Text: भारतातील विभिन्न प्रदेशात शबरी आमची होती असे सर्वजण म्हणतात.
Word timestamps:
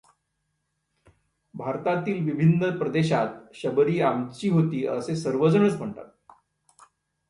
भारतातील 1.53 2.23
विभिन्न 2.25 2.77
प्रदेशात 2.77 3.53
शबरी 3.53 4.01
आमची 4.01 4.49
होती 4.49 4.85
असे 4.87 5.15
सर्वजण 5.15 5.69
म्हणतात. 5.77 6.05